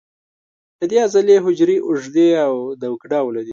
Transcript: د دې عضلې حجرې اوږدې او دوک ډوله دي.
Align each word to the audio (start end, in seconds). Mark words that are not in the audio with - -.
د 0.79 0.81
دې 0.91 0.97
عضلې 1.05 1.35
حجرې 1.45 1.77
اوږدې 1.87 2.29
او 2.45 2.53
دوک 2.81 3.01
ډوله 3.11 3.41
دي. 3.47 3.49